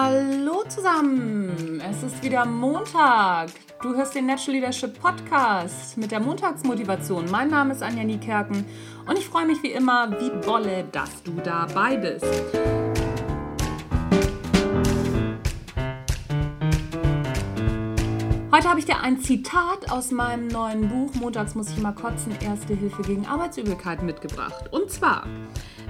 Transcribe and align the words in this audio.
Hallo 0.00 0.62
zusammen, 0.68 1.82
es 1.90 2.04
ist 2.04 2.22
wieder 2.22 2.44
Montag. 2.44 3.48
Du 3.82 3.96
hörst 3.96 4.14
den 4.14 4.26
Natural 4.26 4.52
Leadership 4.52 4.96
Podcast 5.02 5.98
mit 5.98 6.12
der 6.12 6.20
Montagsmotivation. 6.20 7.28
Mein 7.32 7.48
Name 7.48 7.74
ist 7.74 7.82
Anja 7.82 8.04
Niekerken 8.04 8.64
und 9.08 9.18
ich 9.18 9.26
freue 9.26 9.46
mich 9.46 9.60
wie 9.64 9.72
immer 9.72 10.08
wie 10.20 10.30
Bolle, 10.46 10.84
dass 10.92 11.20
du 11.24 11.32
dabei 11.42 11.96
bist. 11.96 12.24
Heute 18.50 18.70
habe 18.70 18.80
ich 18.80 18.86
dir 18.86 19.00
ein 19.00 19.20
Zitat 19.20 19.92
aus 19.92 20.10
meinem 20.10 20.48
neuen 20.48 20.88
Buch 20.88 21.14
Montags 21.16 21.54
muss 21.54 21.68
ich 21.68 21.76
immer 21.76 21.92
kotzen, 21.92 22.32
Erste 22.40 22.74
Hilfe 22.74 23.02
gegen 23.02 23.26
Arbeitsübelkeit 23.26 24.02
mitgebracht. 24.02 24.72
Und 24.72 24.90
zwar, 24.90 25.26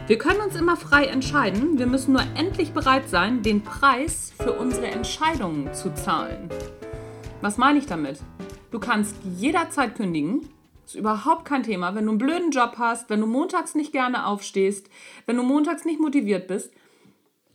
wir 0.09 0.19
können 0.19 0.41
uns 0.41 0.57
immer 0.57 0.77
frei 0.77 1.05
entscheiden, 1.05 1.79
wir 1.79 1.87
müssen 1.87 2.15
nur 2.15 2.25
endlich 2.35 2.73
bereit 2.73 3.09
sein, 3.09 3.45
den 3.45 3.63
Preis 3.63 4.33
für 4.37 4.55
unsere 4.55 4.89
Entscheidungen 4.89 5.73
zu 5.73 5.95
zahlen. 5.95 6.49
Was 7.43 7.59
meine 7.59 7.79
ich 7.79 7.87
damit? 7.87 8.19
Du 8.73 8.81
kannst 8.81 9.15
jederzeit 9.23 9.95
kündigen, 9.95 10.49
ist 10.85 10.97
überhaupt 10.97 11.45
kein 11.45 11.63
Thema. 11.63 11.95
Wenn 11.95 12.07
du 12.07 12.11
einen 12.11 12.19
blöden 12.19 12.51
Job 12.51 12.75
hast, 12.77 13.09
wenn 13.09 13.21
du 13.21 13.29
montags 13.29 13.77
nicht 13.77 13.93
gerne 13.93 14.27
aufstehst, 14.27 14.91
wenn 15.27 15.37
du 15.37 15.45
montags 15.45 15.85
nicht 15.85 16.01
motiviert 16.01 16.49
bist, 16.49 16.73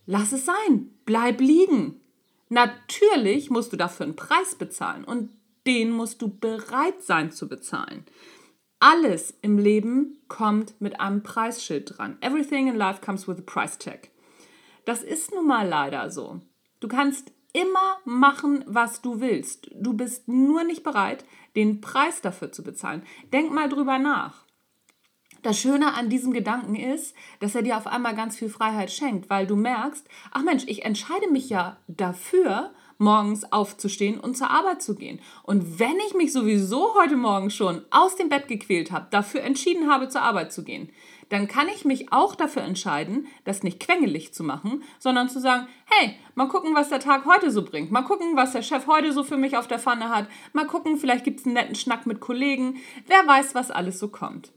lass 0.05 0.31
es 0.31 0.45
sein, 0.45 0.91
bleib 1.03 1.41
liegen. 1.41 1.99
Natürlich 2.53 3.49
musst 3.49 3.73
du 3.73 3.77
dafür 3.77 4.05
einen 4.05 4.15
Preis 4.15 4.53
bezahlen 4.53 5.05
und 5.05 5.31
den 5.65 5.89
musst 5.89 6.21
du 6.21 6.27
bereit 6.27 7.01
sein 7.01 7.31
zu 7.31 7.47
bezahlen. 7.47 8.05
Alles 8.79 9.33
im 9.41 9.57
Leben 9.57 10.21
kommt 10.27 10.79
mit 10.79 10.99
einem 10.99 11.23
Preisschild 11.23 11.97
dran. 11.97 12.17
Everything 12.21 12.67
in 12.67 12.75
life 12.75 13.01
comes 13.03 13.27
with 13.27 13.39
a 13.39 13.43
price 13.43 13.79
tag. 13.79 14.11
Das 14.85 15.01
ist 15.01 15.33
nun 15.33 15.47
mal 15.47 15.67
leider 15.67 16.11
so. 16.11 16.41
Du 16.79 16.87
kannst 16.87 17.31
immer 17.53 17.97
machen, 18.05 18.63
was 18.67 19.01
du 19.01 19.19
willst. 19.19 19.71
Du 19.73 19.93
bist 19.93 20.27
nur 20.27 20.63
nicht 20.63 20.83
bereit, 20.83 21.25
den 21.55 21.81
Preis 21.81 22.21
dafür 22.21 22.51
zu 22.51 22.61
bezahlen. 22.61 23.01
Denk 23.31 23.51
mal 23.51 23.67
drüber 23.67 23.97
nach. 23.97 24.42
Das 25.43 25.59
Schöne 25.59 25.93
an 25.93 26.07
diesem 26.07 26.31
Gedanken 26.31 26.75
ist, 26.75 27.13
dass 27.41 27.53
er 27.53 27.63
dir 27.63 27.75
auf 27.75 27.85
einmal 27.85 28.15
ganz 28.15 28.37
viel 28.37 28.47
Freiheit 28.47 28.91
schenkt, 28.91 29.29
weil 29.29 29.45
du 29.45 29.57
merkst, 29.57 30.07
ach 30.31 30.41
Mensch, 30.41 30.63
ich 30.67 30.85
entscheide 30.85 31.29
mich 31.29 31.49
ja 31.49 31.75
dafür, 31.89 32.71
morgens 32.97 33.51
aufzustehen 33.51 34.21
und 34.21 34.37
zur 34.37 34.49
Arbeit 34.49 34.81
zu 34.81 34.95
gehen. 34.95 35.19
Und 35.43 35.79
wenn 35.79 35.97
ich 36.07 36.13
mich 36.13 36.31
sowieso 36.31 36.95
heute 36.95 37.17
Morgen 37.17 37.49
schon 37.49 37.81
aus 37.91 38.15
dem 38.15 38.29
Bett 38.29 38.47
gequält 38.47 38.93
habe, 38.93 39.07
dafür 39.11 39.41
entschieden 39.41 39.91
habe, 39.91 40.07
zur 40.07 40.21
Arbeit 40.21 40.53
zu 40.53 40.63
gehen, 40.63 40.89
dann 41.27 41.49
kann 41.49 41.67
ich 41.67 41.83
mich 41.83 42.13
auch 42.13 42.35
dafür 42.35 42.61
entscheiden, 42.61 43.27
das 43.43 43.63
nicht 43.63 43.81
quengelig 43.81 44.33
zu 44.33 44.45
machen, 44.45 44.83
sondern 44.97 45.27
zu 45.27 45.41
sagen, 45.41 45.67
hey, 45.85 46.15
mal 46.35 46.47
gucken, 46.47 46.73
was 46.73 46.87
der 46.87 47.01
Tag 47.01 47.25
heute 47.25 47.51
so 47.51 47.65
bringt. 47.65 47.91
Mal 47.91 48.03
gucken, 48.03 48.37
was 48.37 48.53
der 48.53 48.61
Chef 48.61 48.87
heute 48.87 49.11
so 49.11 49.25
für 49.25 49.37
mich 49.37 49.57
auf 49.57 49.67
der 49.67 49.79
Pfanne 49.79 50.07
hat. 50.07 50.27
Mal 50.53 50.67
gucken, 50.67 50.95
vielleicht 50.95 51.25
gibt 51.25 51.41
es 51.41 51.45
einen 51.45 51.55
netten 51.55 51.75
Schnack 51.75 52.05
mit 52.05 52.21
Kollegen. 52.21 52.77
Wer 53.07 53.27
weiß, 53.27 53.55
was 53.55 53.71
alles 53.71 53.99
so 53.99 54.07
kommt. 54.07 54.53